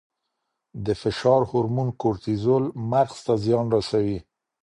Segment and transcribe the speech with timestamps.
[0.85, 4.19] د فشار هورمون کورټیزول مغز ته زیان رسوي.